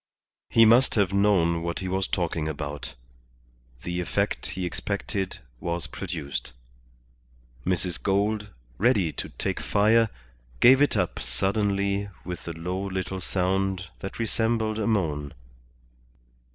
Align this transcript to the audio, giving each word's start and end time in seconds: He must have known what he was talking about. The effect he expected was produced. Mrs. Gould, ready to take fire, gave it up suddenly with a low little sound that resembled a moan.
He 0.49 0.65
must 0.65 0.95
have 0.95 1.13
known 1.13 1.61
what 1.61 1.77
he 1.77 1.87
was 1.87 2.07
talking 2.07 2.47
about. 2.47 2.95
The 3.83 3.99
effect 4.01 4.47
he 4.47 4.65
expected 4.65 5.37
was 5.59 5.85
produced. 5.85 6.53
Mrs. 7.67 8.01
Gould, 8.01 8.49
ready 8.79 9.11
to 9.11 9.29
take 9.29 9.59
fire, 9.59 10.09
gave 10.59 10.81
it 10.81 10.97
up 10.97 11.19
suddenly 11.21 12.09
with 12.25 12.47
a 12.47 12.53
low 12.53 12.81
little 12.83 13.21
sound 13.21 13.89
that 13.99 14.17
resembled 14.17 14.79
a 14.79 14.87
moan. 14.87 15.35